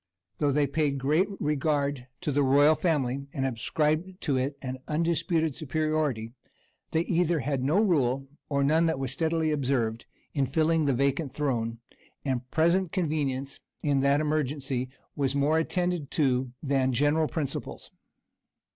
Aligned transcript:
Though 0.39 0.49
they 0.49 0.65
paid 0.65 0.97
great 0.97 1.27
regard 1.39 2.07
to 2.21 2.31
the 2.31 2.41
royal 2.41 2.73
family, 2.73 3.27
and 3.33 3.45
ascribed 3.45 4.19
to 4.21 4.35
it 4.35 4.57
an 4.59 4.79
undisputed 4.87 5.55
superiority, 5.55 6.33
they 6.89 7.01
either 7.01 7.41
had 7.41 7.61
no 7.63 7.79
rule, 7.83 8.27
or 8.49 8.63
none 8.63 8.87
that 8.87 8.97
was 8.97 9.11
steadily 9.11 9.51
observed, 9.51 10.07
in 10.33 10.47
filling 10.47 10.85
the 10.85 10.93
vacant 10.93 11.35
throne; 11.35 11.77
and 12.25 12.49
present 12.49 12.91
convenience, 12.91 13.59
in 13.83 13.99
that 13.99 14.21
emergency, 14.21 14.89
was 15.15 15.35
more 15.35 15.59
attended 15.59 16.09
to 16.09 16.51
than 16.63 16.93
general 16.93 17.27
principles. 17.27 17.91